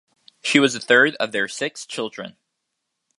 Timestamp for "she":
0.41-0.57